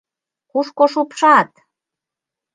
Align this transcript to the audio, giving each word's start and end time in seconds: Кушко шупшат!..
Кушко 0.51 0.83
шупшат!.. 0.93 1.49